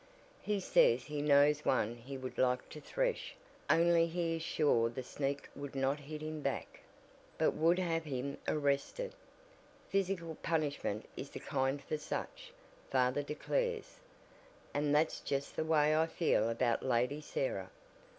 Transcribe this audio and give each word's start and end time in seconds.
He 0.41 0.59
says 0.59 1.03
he 1.03 1.21
knows 1.21 1.63
one 1.63 1.95
he 1.95 2.17
would 2.17 2.39
like 2.39 2.67
to 2.69 2.81
thresh 2.81 3.35
only 3.69 4.07
he 4.07 4.35
is 4.35 4.41
sure 4.41 4.89
the 4.89 5.03
sneak 5.03 5.47
would 5.55 5.75
not 5.75 5.99
hit 5.99 6.23
him 6.23 6.41
back, 6.41 6.81
but 7.37 7.51
would 7.51 7.77
have 7.77 8.05
him 8.05 8.39
arrested. 8.47 9.13
Physical 9.89 10.33
punishment 10.41 11.05
is 11.15 11.29
the 11.29 11.39
kind 11.39 11.79
for 11.83 11.99
such, 11.99 12.51
father 12.89 13.21
declares. 13.21 13.99
And 14.73 14.95
that's 14.95 15.19
just 15.19 15.55
the 15.55 15.63
way 15.63 15.95
I 15.95 16.07
feel 16.07 16.49
about 16.49 16.81
Lady 16.83 17.21
Sarah. 17.21 17.69